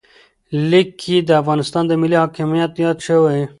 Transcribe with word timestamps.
لیک 0.69 0.89
کې 1.01 1.15
د 1.27 1.29
افغانستان 1.41 1.83
ملي 2.01 2.17
حاکمیت 2.23 2.71
یاد 2.83 2.97
شوی 3.05 3.19
و. 3.21 3.29